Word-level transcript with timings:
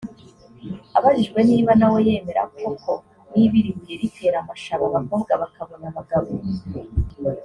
Abajijwe 0.97 1.39
niba 1.49 1.71
nawe 1.79 1.99
yemera 2.07 2.43
koko 2.55 2.91
niba 3.33 3.53
iri 3.59 3.71
buye 3.77 3.95
ritera 4.01 4.37
amashaba 4.43 4.83
abakobwa 4.89 5.31
bakabona 5.41 5.85
abagabo 5.91 6.29